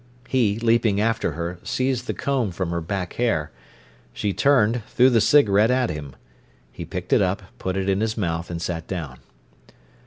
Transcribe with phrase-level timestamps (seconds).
[0.27, 3.51] He, leaping after her, seized the comb from her back hair.
[4.13, 6.15] She turned, threw the cigarette at him.
[6.71, 9.19] He picked it up, put it in his mouth, and sat down.